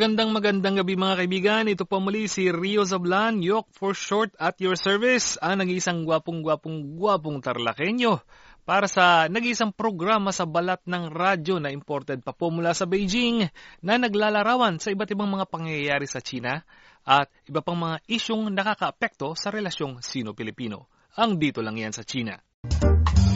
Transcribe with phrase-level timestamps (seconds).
[0.00, 1.68] Magandang magandang gabi mga kaibigan.
[1.68, 6.96] Ito po muli si Rio Zablan, Yok for short at your service, ang nag-iisang gwapong-gwapong
[6.96, 8.16] gwapong tarlakenyo
[8.64, 13.44] para sa nag-iisang programa sa balat ng radyo na imported pa po mula sa Beijing
[13.84, 16.64] na naglalarawan sa iba't ibang mga pangyayari sa China
[17.04, 20.88] at iba pang mga isyong nakakaapekto sa relasyong Sino-Pilipino.
[21.20, 22.40] Ang dito lang yan sa China.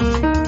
[0.01, 0.44] Noong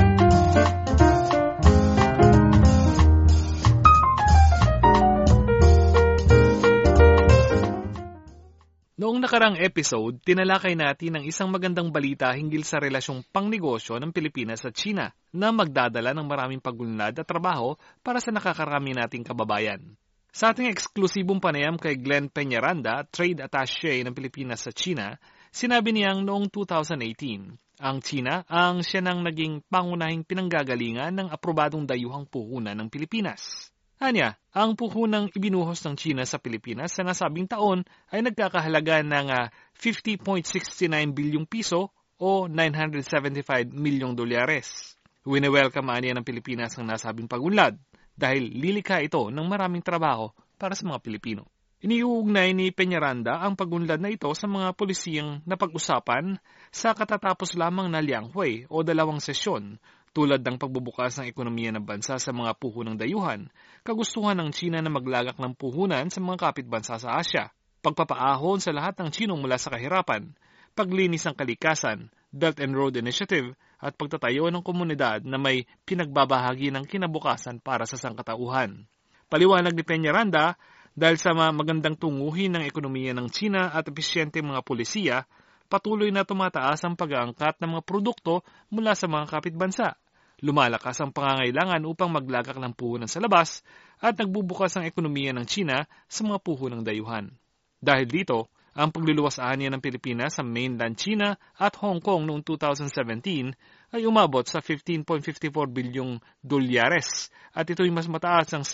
[9.27, 14.79] nakarang episode, tinalakay natin ang isang magandang balita hinggil sa relasyong pangnegosyo ng Pilipinas at
[14.79, 17.75] China na magdadala ng maraming pagulnad at trabaho
[18.07, 19.83] para sa nakakarami nating kababayan.
[20.31, 25.19] Sa ating eksklusibong panayam kay Glenn Peñaranda, Trade Attaché ng Pilipinas sa China,
[25.51, 32.31] sinabi niyang noong 2018, ang China ang siya nang naging pangunahing pinanggagalingan ng aprobadong dayuhang
[32.31, 33.75] puhunan ng Pilipinas.
[33.97, 37.81] Anya, ang puhunang ibinuhos ng China sa Pilipinas sa nasabing taon
[38.13, 39.33] ay nagkakahalaga ng
[39.73, 45.01] 50.69 ah, bilyong piso o 975 milyong dolyares.
[45.25, 47.81] Wini-welcome anya ng Pilipinas ang nasabing pagunlad
[48.13, 50.29] dahil lilikha ito ng maraming trabaho
[50.61, 51.49] para sa mga Pilipino.
[51.81, 56.37] Iniuugnay ni Peñaranda ang pagunlad na ito sa mga polisiyang napag-usapan
[56.69, 59.81] sa katatapos lamang na Lianghui o dalawang sesyon
[60.17, 63.53] tulad ng pagbubukas ng ekonomiya ng bansa sa mga puhunang dayuhan,
[63.85, 67.53] kagustuhan ng China na maglagak ng puhunan sa mga kapitbansa sa Asya,
[67.85, 70.33] pagpapaahon sa lahat ng Chinong mula sa kahirapan,
[70.73, 76.89] paglinis ng kalikasan, Belt and Road Initiative, at pagtatayo ng komunidad na may pinagbabahagi ng
[76.89, 78.89] kinabukasan para sa sangkatauhan.
[79.29, 80.57] Paliwanag ni Peñaranda,
[80.97, 85.29] dahil sa magandang tunguhin ng ekonomiya ng China at episyente mga polisiya,
[85.69, 88.41] patuloy na tumataas ang pag-aangkat ng mga produkto
[88.73, 90.01] mula sa mga kapitbansa
[90.45, 93.65] Lumalakas ang pangangailangan upang maglagak ng puhunan sa labas
[93.97, 97.33] at nagbubukas ang ekonomiya ng China sa mga puhunang dayuhan.
[97.81, 103.97] Dahil dito, ang pagluluwas anya ng Pilipinas sa mainland China at Hong Kong noong 2017
[103.97, 108.69] ay umabot sa 15.54 bilyong dolyares at ito'y mas mataas ng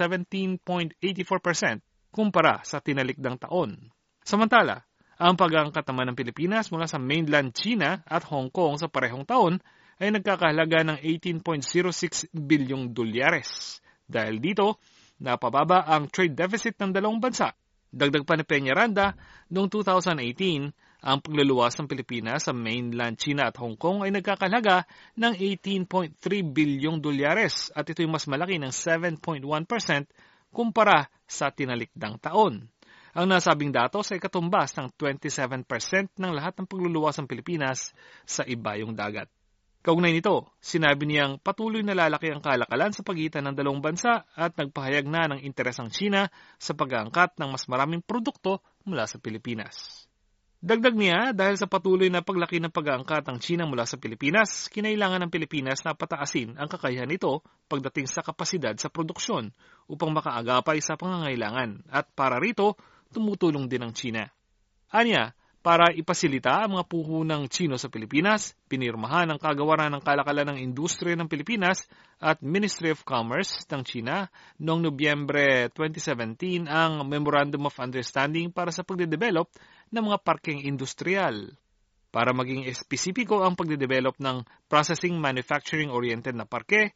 [0.66, 0.98] 17.84%
[2.10, 3.94] kumpara sa tinalikdang taon.
[4.26, 4.82] Samantala,
[5.22, 9.62] ang pag-aangkat naman ng Pilipinas mula sa mainland China at Hong Kong sa parehong taon
[10.02, 13.78] ay nagkakahalaga ng 18.06 bilyong dolyares.
[14.02, 14.82] Dahil dito,
[15.22, 17.54] napababa ang trade deficit ng dalawang bansa.
[17.94, 19.14] Dagdag pa ni Peñaranda,
[19.54, 25.34] noong 2018, ang pagluluwas ng Pilipinas sa mainland China at Hong Kong ay nagkakalaga ng
[25.38, 26.18] 18.3
[26.50, 29.42] bilyong dolyares at ito'y mas malaki ng 7.1%
[30.50, 32.66] kumpara sa tinalikdang taon.
[33.12, 37.92] Ang nasabing datos ay katumbas ng 27% ng lahat ng pagluluwas ng Pilipinas
[38.24, 39.28] sa ibayong dagat.
[39.82, 44.54] Kaugnay nito, sinabi niyang patuloy na lalaki ang kalakalan sa pagitan ng dalawang bansa at
[44.54, 50.06] nagpahayag na ng interes ang China sa pag-aangkat ng mas maraming produkto mula sa Pilipinas.
[50.62, 55.26] Dagdag niya, dahil sa patuloy na paglaki ng pag-aangkat ng China mula sa Pilipinas, kinailangan
[55.26, 59.50] ng Pilipinas na pataasin ang kakayahan nito pagdating sa kapasidad sa produksyon
[59.90, 62.78] upang makaagapay sa pangangailangan at para rito,
[63.10, 64.30] tumutulong din ang China.
[64.94, 70.58] Anya, para ipasilita ang mga puhunang Chino sa Pilipinas, pinirmahan ang kagawaran ng kalakalan ng
[70.58, 71.86] industriya ng Pilipinas
[72.18, 74.26] at Ministry of Commerce ng China
[74.58, 79.46] noong Nobyembre 2017 ang Memorandum of Understanding para sa pagdedevelop
[79.94, 81.54] ng mga parking industrial.
[82.10, 86.90] Para maging espesipiko ang pagdedevelop ng processing manufacturing-oriented na parke,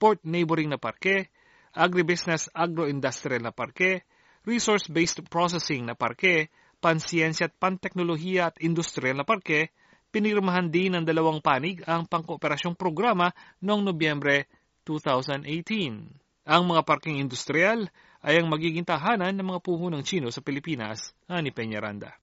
[0.00, 1.28] port neighboring na parke,
[1.76, 4.08] agribusiness agro-industrial na parke,
[4.48, 6.48] resource-based processing na parke,
[6.80, 9.72] pansiyensya at panteknolohiya at industrial na parke,
[10.14, 14.48] pinirmahan din ng dalawang panig ang pangkooperasyong programa noong Nobyembre
[14.88, 16.46] 2018.
[16.46, 17.90] Ang mga parking industrial
[18.22, 22.14] ay ang magiging tahanan ng mga puhunang Chino sa Pilipinas, ani Peñaranda.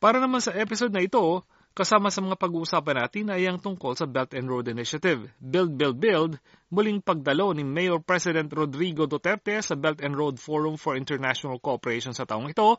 [0.00, 4.02] Para naman sa episode na ito, Kasama sa mga pag-uusapan natin ay ang tungkol sa
[4.02, 5.30] Belt and Road Initiative.
[5.38, 6.32] Build, Build, Build,
[6.66, 12.10] muling pagdalo ni Mayor President Rodrigo Duterte sa Belt and Road Forum for International Cooperation
[12.10, 12.74] sa taong ito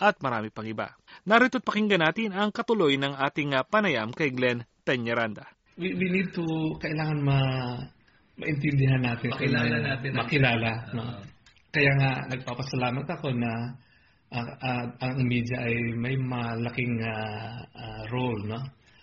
[0.00, 0.96] at marami pang iba.
[1.28, 5.44] Narito't pakinggan natin ang katuloy ng ating ah, panayam kay Glenn Peñaranda.
[5.76, 6.44] We, we need to,
[6.80, 7.38] kailangan ma,
[8.40, 9.36] maintindihan natin.
[9.36, 10.10] Makilala natin.
[10.16, 10.70] Makilala.
[10.96, 11.04] No?
[11.68, 13.76] Kaya nga, nagpapasalamat ako na
[14.30, 18.60] uh, uh, ang media ay may malaking uh, uh, role no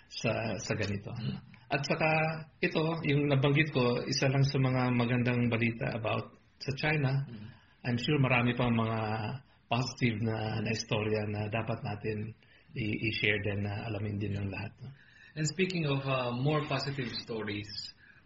[0.08, 1.12] sa sa ganito.
[1.12, 1.36] Mm.
[1.68, 2.10] At saka
[2.64, 7.28] ito, yung nabanggit ko, isa lang sa mga magandang balita about sa China.
[7.84, 9.00] I'm sure marami pang mga
[9.68, 12.32] positive na, na istorya na dapat natin
[12.72, 14.72] i-share din na alamin din ng lahat.
[14.80, 14.88] No?
[15.36, 17.68] And speaking of uh, more positive stories,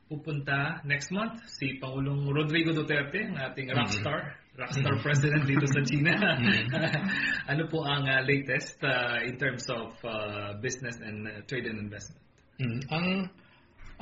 [0.07, 6.13] pupunta next month si Pangulong Rodrigo Duterte, ang ating rockstar, rockstar president dito sa China.
[7.53, 11.81] ano po ang uh, latest uh, in terms of uh, business and uh, trade and
[11.81, 12.21] investment?
[12.61, 13.07] Mm, ang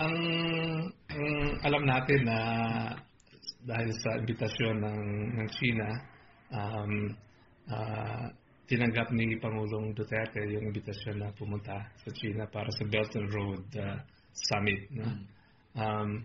[0.01, 0.17] ang
[1.13, 1.27] ang
[1.63, 2.39] alam natin na
[3.65, 5.03] dahil sa imbitasyon ng
[5.37, 5.89] ng China
[6.51, 6.93] um,
[7.69, 8.27] ah,
[8.65, 13.65] tinanggap ni Pangulong Duterte yung imbitasyon na pumunta sa China para sa Belt and Road
[13.77, 14.01] ah,
[14.33, 15.09] Summit no?
[15.77, 16.25] um,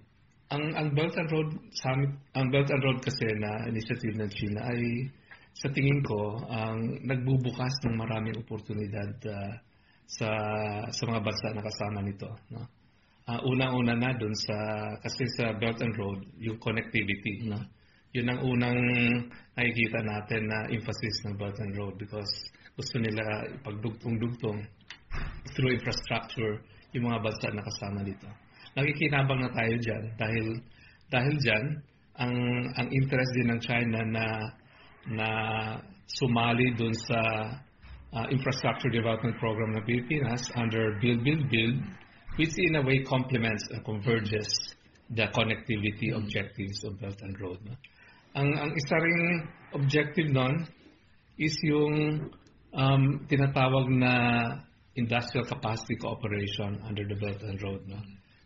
[0.54, 4.62] ang ang Belt and Road Summit ang Belt and Road kasi na initiative ng China
[4.70, 5.10] ay
[5.56, 9.58] sa tingin ko ang nagbubukas ng maraming oportunidad ah,
[10.06, 10.30] sa
[10.94, 12.62] sa mga bansa na kasama nito no?
[13.26, 14.54] Ah, unang-una na dun sa
[15.02, 17.58] kasi sa Belt and Road yung connectivity no?
[18.14, 18.80] Yun ang unang
[19.58, 22.30] nakikita natin na emphasis ng Belt and Road because
[22.78, 24.62] gusto nila ipagdugtong-dugtong
[25.58, 26.62] through infrastructure
[26.94, 28.30] yung mga bansa na kasama dito
[28.74, 30.46] nakikinabang na tayo diyan dahil
[31.14, 31.66] dahil diyan
[32.18, 32.36] ang
[32.80, 34.26] ang interest din ng China na
[35.06, 35.30] na
[36.10, 37.20] sumali dun sa
[38.16, 41.78] uh, infrastructure development program ng Pilipinas under Build Build Build
[42.36, 44.48] which in a way complements and converges
[45.10, 47.60] the connectivity objectives of Belt and Road.
[47.64, 47.74] No?
[48.36, 50.68] Ang ang isa ring objective nun
[51.40, 52.28] is yung
[52.76, 54.14] um, tinatawag na
[54.96, 57.84] industrial capacity cooperation under the Belt and Road.
[57.88, 58.00] No?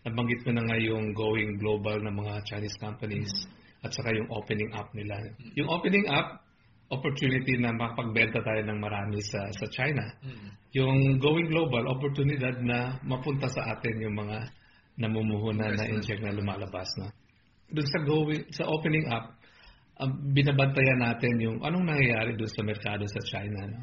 [0.07, 3.31] Nabanggit mo na nga yung going global ng mga Chinese companies
[3.83, 5.19] at saka yung opening up nila.
[5.55, 6.39] Yung opening up,
[6.89, 10.03] opportunity na makapagbenta tayo ng marami sa sa China.
[10.73, 14.49] Yung going global, oportunidad na mapunta sa atin yung mga
[14.99, 17.07] namumuhunan na inject na lumalabas na.
[17.71, 19.37] Doon sa going sa opening up,
[20.01, 23.59] um, binabantayan natin yung anong nangyayari doon sa merkado sa China.
[23.69, 23.79] No?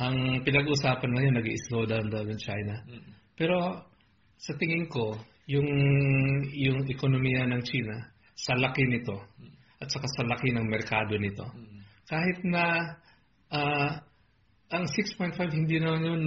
[0.00, 2.80] Ang pinag-usapan ngayon, nag-slow down daw ng China.
[3.36, 3.84] Pero
[4.40, 5.16] sa tingin ko,
[5.46, 5.68] yung
[6.54, 7.96] yung ekonomiya ng China,
[8.34, 9.18] sa laki nito,
[9.82, 11.46] at saka sa laki ng merkado nito,
[12.06, 12.64] kahit na
[13.50, 13.90] ah,
[14.72, 16.22] ang 6.5 hindi na yun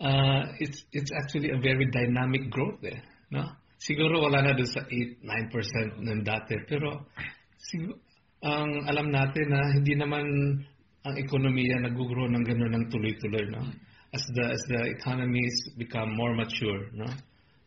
[0.00, 3.00] ah, it's it's actually a very dynamic growth eh
[3.32, 3.44] no?
[3.76, 7.10] Siguro wala na dun sa 8 9% ng dati pero
[7.60, 7.98] sig-
[8.40, 10.24] ang alam natin na hindi naman
[11.06, 13.62] ang ekonomiya nag-grow ng gano'n ng tuloy-tuloy no?
[14.14, 17.10] As the as the economies become more mature no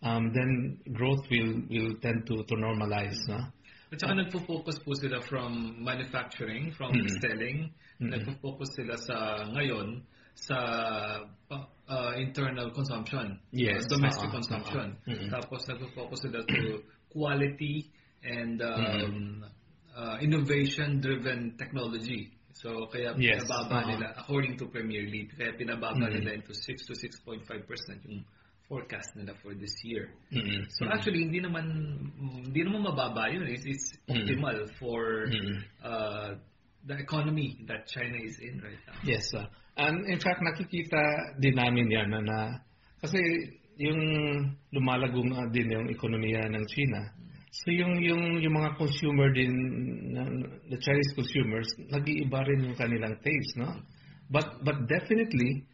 [0.01, 3.39] um, then growth will will tend to to normalize no
[3.89, 6.93] At saka nagpo-focus po sila from manufacturing, from
[7.25, 7.73] selling.
[7.97, 10.05] Nagpo-focus sila sa ngayon
[10.37, 10.57] sa
[11.49, 13.89] uh, internal consumption, Yes.
[13.89, 14.93] uh, domestic Oo, consumption.
[14.93, 15.09] oo.
[15.09, 15.29] Mm-mm.
[15.33, 17.89] Tapos nagpo-focus sila to quality
[18.21, 19.41] and um,
[19.97, 22.29] uh, innovation-driven technology.
[22.53, 23.89] So kaya Yes, pinababa oo.
[23.89, 26.13] nila according to Premier League, kaya pinababa Mm-mm.
[26.13, 27.41] nila into 6 to 6.5%
[28.05, 28.21] yung
[28.69, 30.13] forecast nila for this year.
[30.31, 30.69] Mm-mm.
[30.77, 31.65] So actually hindi naman
[32.45, 33.49] hindi naman mababa yun.
[33.49, 35.57] It's, it's optimal for Mm-mm.
[35.81, 36.37] uh,
[36.85, 38.95] the economy that China is in right now.
[39.03, 39.49] Yes, sir.
[39.75, 42.39] And in fact, nakikita din namin yan na, na
[43.01, 43.19] kasi
[43.79, 43.99] yung
[44.75, 47.09] lumalago nga din yung ekonomiya ng China.
[47.49, 49.49] So yung yung yung mga consumer din
[50.13, 50.31] ng
[50.69, 53.81] the Chinese consumers nag-iiba rin yung kanilang taste, no?
[54.29, 55.65] But but definitely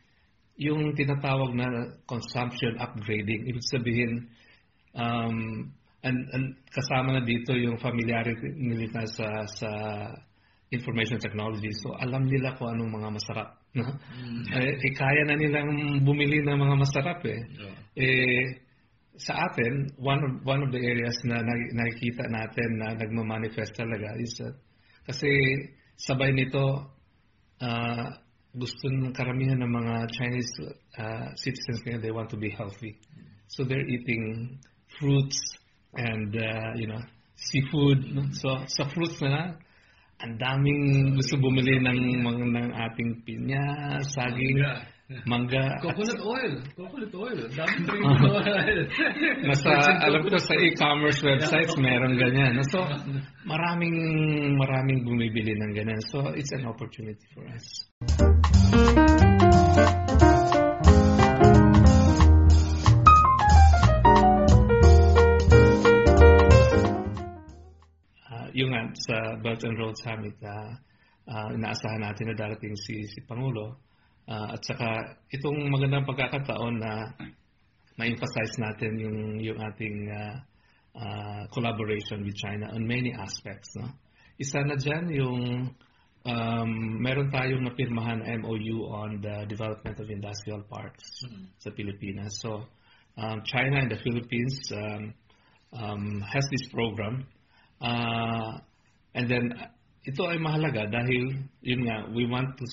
[0.56, 1.68] yung tinatawag na
[2.08, 4.32] consumption upgrading, ibig sabihin
[4.96, 9.70] um, and, and kasama na dito yung familiarity nila sa sa
[10.72, 11.72] information technology.
[11.84, 13.50] So alam nila kung anong mga masarap.
[13.76, 13.92] No?
[14.56, 17.44] Eh, eh, kaya na nilang bumili ng mga masarap eh.
[18.00, 18.64] Eh,
[19.20, 24.16] sa atin, one of, one of the areas na nak- nakikita natin na nagmamanifest talaga
[24.20, 24.56] is that
[25.08, 25.30] kasi
[25.96, 26.88] sabay nito
[27.62, 28.10] ah,
[28.56, 30.52] gusto ng karamihan ng mga Chinese
[30.96, 32.96] ah, citizens ngayon, they want to be healthy.
[33.52, 34.58] So they're eating
[35.00, 35.38] fruits
[35.94, 37.04] and uh, you know
[37.36, 38.04] seafood.
[38.16, 38.32] no?
[38.32, 39.60] So sa fruits na
[40.24, 44.64] ang daming gusto bumili ng ng ating pinya, saging,
[45.26, 45.78] mangga.
[45.82, 46.54] Coconut oil.
[46.74, 47.40] Coconut oil.
[47.54, 48.80] Dami coconut oil.
[49.48, 49.72] Nasa,
[50.02, 52.58] alam ko sa e-commerce websites meron ganyan.
[52.66, 52.82] So,
[53.46, 53.98] maraming
[54.58, 56.02] maraming bumibili ng ganyan.
[56.10, 57.86] So, it's an opportunity for us.
[68.26, 70.74] Ah, yung nga, sa Belt and Road Summit, ah,
[71.30, 73.86] ah, inaasahan natin na darating si, si Pangulo.
[74.26, 77.14] Ah, at saka, itong magandang pagkakataon na
[77.94, 80.36] ma-emphasize natin yung, yung ating ah,
[80.98, 83.78] ah, collaboration with China on many aspects.
[83.78, 83.94] No?
[84.42, 85.42] Isa na dyan yung
[86.26, 91.06] um, meron tayong napirmahan na MOU on the development of industrial parks
[91.62, 92.42] sa Pilipinas.
[92.42, 92.66] So,
[93.16, 95.14] um, China and the Philippines um,
[95.72, 97.30] um, has this program.
[97.78, 98.60] Uh,
[99.14, 99.54] and then,
[100.06, 102.66] ito ay mahalaga dahil, yun nga, we want to,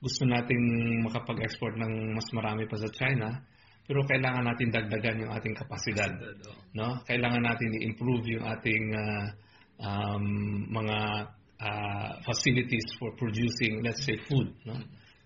[0.00, 3.40] gusto nating makapag-export ng mas marami pa sa China,
[3.86, 6.10] pero kailangan natin dagdagan yung ating kapasidad.
[6.74, 7.00] No?
[7.06, 9.26] Kailangan natin i-improve yung ating uh,
[9.78, 10.24] um,
[10.74, 10.98] mga
[11.62, 14.50] uh, facilities for producing, let's say, food.
[14.66, 14.76] No?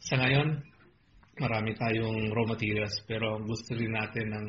[0.05, 0.61] Sa ngayon,
[1.41, 4.47] marami tayong raw materials, pero gusto rin natin ng,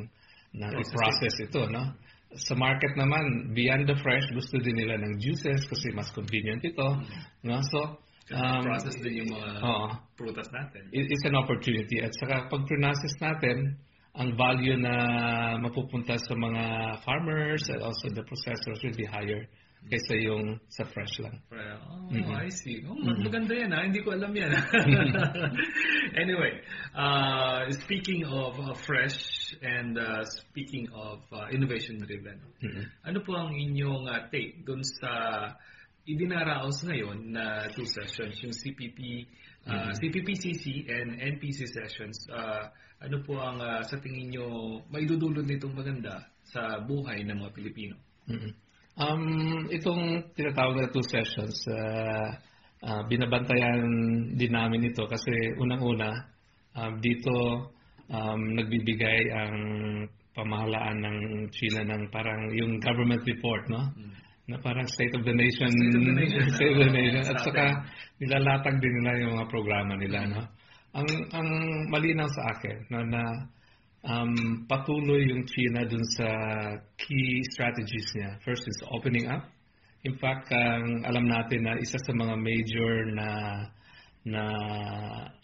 [0.60, 1.72] ng i-process ito.
[1.72, 1.96] No?
[2.36, 7.00] Sa market naman, beyond the fresh, gusto din nila ng juices kasi mas convenient ito.
[7.48, 7.63] No?
[7.63, 7.96] So,
[8.33, 10.88] um, process din yung mga oo, prutas natin.
[10.91, 12.00] it- it's an opportunity.
[12.01, 13.77] At saka pag process natin,
[14.15, 14.93] ang value na
[15.59, 16.63] mapupunta sa mga
[17.07, 19.47] farmers and also the processors will be higher
[19.81, 21.41] kaysa yung sa fresh lang.
[21.50, 22.29] Oh, Mhm.
[22.38, 22.85] I see.
[22.85, 23.81] Oh, mag- maganda yan ha.
[23.81, 24.51] Hindi ko alam yan.
[26.21, 26.61] anyway,
[26.93, 29.17] uh, speaking of uh, fresh
[29.61, 32.83] and uh, speaking of uh, innovation-driven, Mhm.
[33.09, 35.09] ano po ang inyong uh, take dun sa
[36.05, 39.25] idinaraos ngayon na two sessions, yung CPP,
[39.70, 42.17] uh, CPPCC and NPC sessions.
[42.29, 42.70] Uh,
[43.01, 44.46] ano po ang uh, sa tingin nyo
[44.93, 47.96] maidudulot nitong maganda sa buhay ng mga Pilipino?
[48.29, 48.51] Mhm.
[49.01, 49.24] Um,
[49.72, 52.29] itong tinatawag na two sessions, uh,
[52.86, 53.81] uh, binabantayan
[54.36, 56.27] din namin ito kasi unang-una,
[56.75, 57.34] um, dito
[58.12, 59.55] um, nagbibigay ang
[60.36, 61.17] pamahalaan ng
[61.55, 63.91] China ng parang yung government report, no?
[64.51, 65.72] Na parang State of the Nation.
[65.72, 67.24] State of the Nation, State of the Nation.
[67.24, 67.88] At saka
[68.20, 70.43] nilalatag din nila yung mga programa nila, no?
[70.91, 71.50] Ang, ang
[71.88, 73.24] malinaw sa akin no, na
[74.03, 76.27] um, patuloy yung China dun sa
[77.00, 78.36] key strategies niya.
[78.43, 79.48] First is opening up.
[80.03, 83.29] In fact, ang alam natin na isa sa mga major na
[84.27, 84.43] na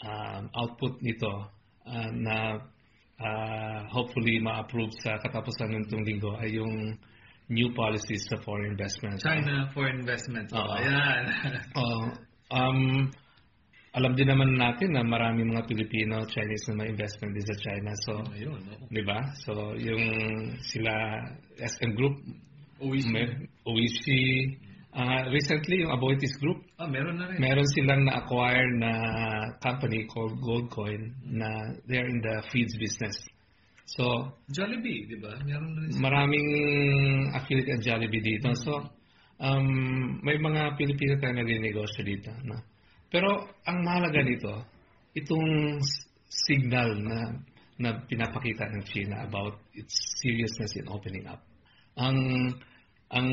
[0.03, 1.47] um, output nito
[1.87, 2.59] uh, na
[3.21, 6.97] uh, hopefully ma-approve sa katapusan ng linggo ay yung
[7.49, 9.19] new policies sa foreign investment.
[9.23, 10.51] China for investment.
[10.51, 10.67] Oo.
[10.75, 11.23] Ayan.
[11.79, 12.03] Oh,
[12.51, 13.07] um,
[13.93, 17.89] alam din naman natin na marami mga Pilipino, Chinese na may investment din sa China.
[18.05, 18.75] So, Ayun, no?
[18.87, 19.19] di ba?
[19.41, 20.03] So, yung
[20.61, 20.93] sila
[21.57, 22.19] SM Group,
[22.77, 23.09] OEC.
[23.09, 23.25] may,
[23.65, 24.05] OEC,
[24.93, 27.41] ah, recently yung Aboitiz Group, Ah, meron na rin.
[27.41, 28.91] meron silang na-acquire na
[29.65, 31.49] company called Goldcoin na
[31.89, 33.17] they're in the feeds business.
[33.87, 35.31] So, Jollibee, di ba?
[35.47, 35.95] Meron rin.
[35.95, 36.03] sila.
[36.11, 36.47] maraming
[37.31, 38.51] affiliate at Jollibee dito.
[38.59, 38.83] So,
[39.39, 39.67] um,
[40.19, 42.35] may mga Pilipino tayo nagninegosyo dito.
[42.43, 42.59] No?
[43.07, 44.53] Pero, ang mahalaga nito,
[45.15, 45.79] itong
[46.27, 47.31] signal na
[47.77, 51.45] na pinapakita ng China about its seriousness in opening up.
[51.93, 52.17] Ang
[53.07, 53.29] ang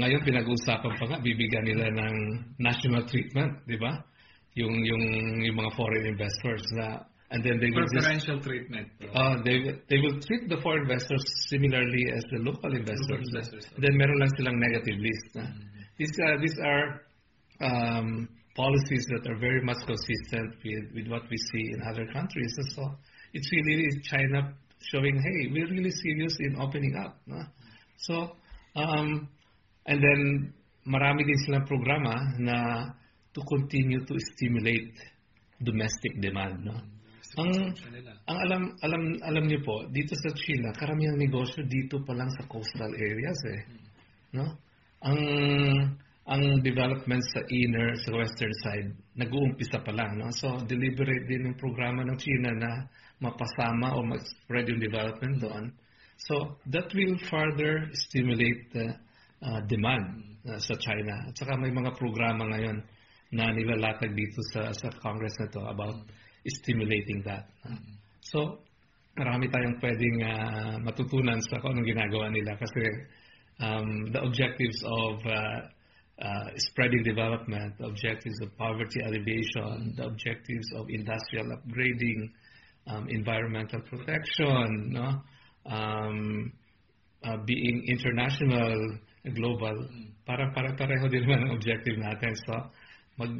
[0.00, 2.16] ngayon pinag-uusapan pa nga bibigyan nila ng
[2.58, 4.00] national treatment, di ba?
[4.56, 5.04] Yung yung
[5.44, 8.88] yung mga foreign investors na and then they will Preferential treatment.
[9.14, 9.58] Uh, they
[9.90, 13.10] they will treat the foreign investors similarly as the local investors.
[13.10, 13.64] Local investors.
[13.68, 13.82] Mm-hmm.
[13.84, 15.26] Then meron lang silang negative list.
[15.34, 15.44] na.
[15.98, 16.84] These are these are
[17.60, 22.52] um, policies that are very much consistent with, with what we see in other countries.
[22.58, 22.82] And so
[23.32, 27.20] it's really China showing, hey, we're really serious in opening up.
[27.26, 27.42] no?
[27.98, 28.32] So
[28.74, 29.28] um,
[29.86, 30.54] and then
[30.88, 32.56] marami din silang programa na
[33.34, 34.96] to continue to stimulate
[35.60, 36.64] domestic demand.
[36.64, 36.76] No?
[37.38, 37.50] Ang
[38.26, 42.42] ang alam alam alam niyo po dito sa China karamihan negosyo dito pa lang sa
[42.50, 43.60] coastal areas eh
[44.34, 44.46] no?
[45.06, 45.20] Ang
[46.28, 50.34] ang development sa inner sa western side nag-uumpisa pa lang no?
[50.34, 52.70] So deliberate din yung programa ng China na
[53.22, 55.64] mapasama o mag-spread yung development doon.
[56.18, 58.98] So that will further stimulate the
[59.42, 61.30] uh, demand uh, sa China.
[61.30, 62.82] At saka may mga programa ngayon
[63.30, 65.98] na nilalatag dito sa sa Congress na to about
[66.48, 67.48] stimulating that.
[68.20, 68.60] So,
[69.18, 72.84] marami tayong pwedeng ah, matutunan sa kung anong ginagawa nila kasi
[73.58, 75.60] um, the objectives of uh,
[76.22, 82.30] uh, spreading development, the objectives of poverty alleviation, the objectives of industrial upgrading,
[82.86, 85.22] um, environmental protection, no?
[85.66, 86.52] um,
[87.24, 88.98] uh, being international,
[89.34, 89.76] global,
[90.24, 92.32] parang para pareho din naman ang objective natin.
[92.46, 92.54] So,
[93.18, 93.32] mag,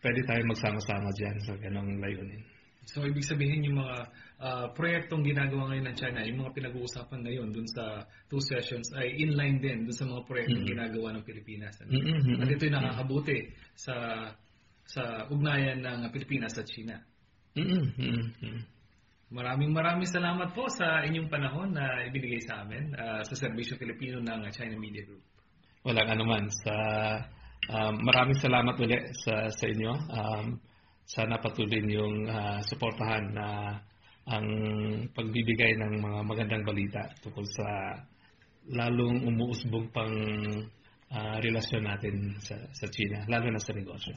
[0.00, 2.42] pwede tayo magsama-sama dyan sa ganong layunin.
[2.88, 3.96] So, ibig sabihin yung mga
[4.40, 9.14] ah, proyektong ginagawa ngayon ng China, yung mga pinag-uusapan ngayon dun sa two sessions ay
[9.20, 11.76] inline din dun sa mga proyektong ginagawa ng Pilipinas.
[11.84, 11.94] Ano?
[11.94, 12.40] Mm-mm.
[12.40, 13.38] At ito'y nakakabuti
[13.76, 13.94] sa
[14.90, 16.98] sa ugnayan ng Pilipinas at China.
[17.54, 17.94] Mm-mm.
[17.94, 18.58] Mm-mm.
[19.30, 24.18] Maraming maraming salamat po sa inyong panahon na ibinigay sa amin ah, sa Serbisyo Filipino
[24.18, 25.22] ng China Media Group.
[25.86, 26.74] Walang anuman sa
[27.68, 29.92] um, maraming salamat ulit sa, sa inyo.
[30.08, 30.46] Um,
[31.04, 33.76] sana patuloy niyong uh, suportahan na
[34.30, 34.46] ang
[35.10, 37.98] pagbibigay ng mga magandang balita tungkol sa
[38.70, 40.14] lalong umuusbong pang
[41.10, 44.14] uh, relasyon natin sa, sa China, lalo na sa negosyo.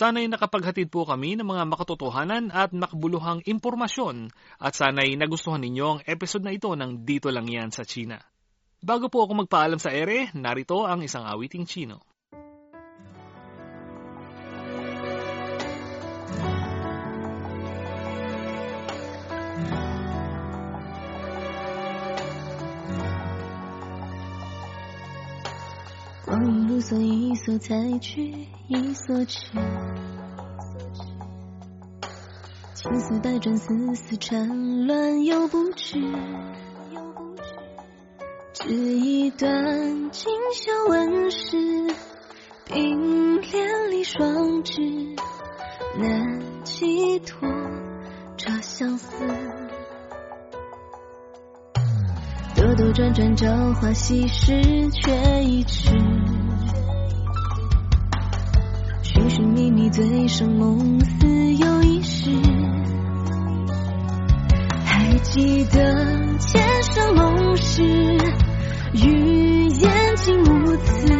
[0.00, 6.00] Sana'y nakapaghatid po kami ng mga makatotohanan at makabuluhang impormasyon at sana'y nagustuhan ninyo ang
[6.08, 8.16] episode na ito ng Dito Lang Yan sa China.
[8.80, 12.00] Bago po ako magpaalam sa ere, narito ang isang awiting Chino.
[27.44, 29.58] 所，采去，一所去。
[32.74, 35.98] 青丝百转，丝丝缠乱，又不知。
[38.52, 41.94] 织一段锦绣纹饰，
[42.66, 44.82] 冰莲里双枝，
[45.98, 47.48] 难寄托
[48.36, 49.08] 这相思。
[52.54, 55.90] 兜兜转转，朝花夕拾，却已迟。
[59.30, 62.30] 寻觅觅，醉生梦死又一世。
[64.84, 67.84] 还记得前生盟誓，
[68.92, 71.14] 语言竟无词，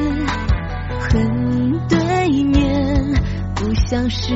[0.99, 3.14] 恨对面
[3.55, 4.35] 不相识。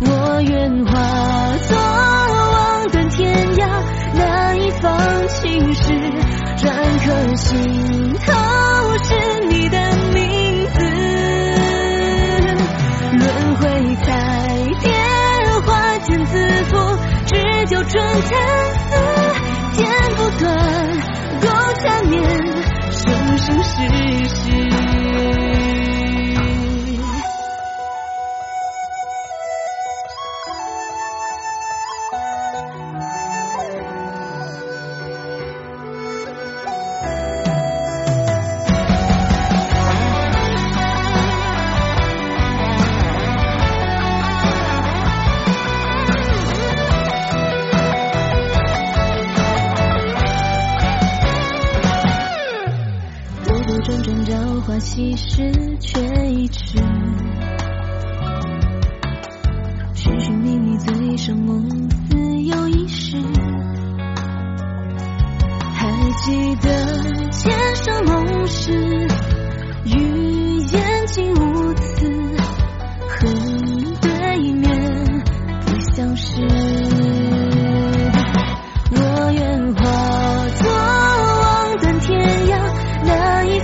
[0.00, 3.68] 我愿化作望断天涯，
[4.14, 5.92] 那一方青石，
[6.56, 6.68] 篆
[7.04, 8.32] 刻心头
[9.04, 9.39] 是
[13.50, 14.12] 轮回彩
[14.80, 14.92] 蝶，
[15.66, 16.38] 花间自
[16.70, 17.34] 缚，只
[17.66, 18.30] 求春蚕
[18.86, 18.94] 丝，
[19.72, 19.84] 剪
[20.14, 20.48] 不断，
[21.40, 21.50] 共
[21.82, 22.22] 缠绵，
[22.92, 23.68] 生生世
[24.28, 24.39] 世。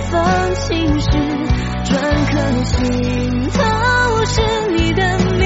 [0.01, 1.07] 方青史
[1.85, 1.91] 篆
[2.31, 4.41] 刻心头，是
[4.75, 5.36] 你的。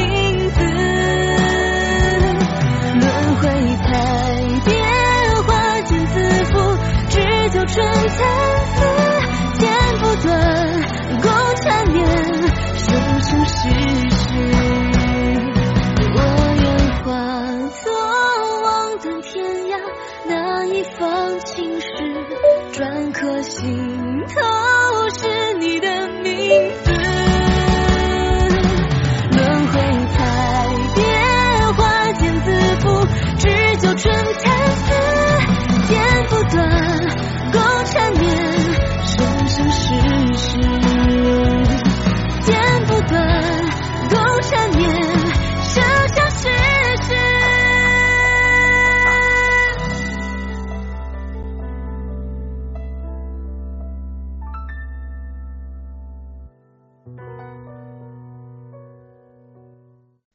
[33.92, 34.61] 有春天。